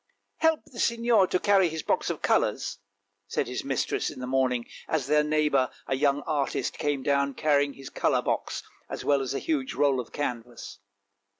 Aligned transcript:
"Help 0.37 0.65
the 0.65 0.79
Signor 0.79 1.27
to 1.27 1.39
carry 1.39 1.69
his 1.69 1.83
box 1.83 2.09
of 2.09 2.23
colours," 2.23 2.79
said 3.27 3.45
his 3.45 3.63
mistress 3.63 4.09
in 4.09 4.19
the 4.19 4.25
morning, 4.25 4.65
as 4.87 5.05
their 5.05 5.23
neighbour, 5.23 5.69
a 5.85 5.95
young 5.95 6.21
artist, 6.21 6.79
came 6.79 7.03
down 7.03 7.35
carrying 7.35 7.73
his 7.73 7.91
colour 7.91 8.23
box 8.23 8.63
as 8.89 9.05
well 9.05 9.21
as 9.21 9.35
a 9.35 9.37
huge 9.37 9.75
roll 9.75 9.99
of 9.99 10.11
canvas. 10.11 10.79